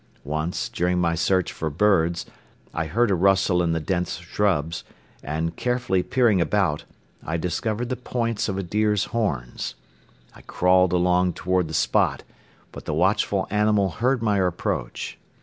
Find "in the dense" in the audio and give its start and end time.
3.61-4.17